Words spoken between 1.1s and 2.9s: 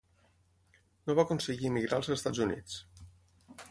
va aconseguir emigrar als Estats Units.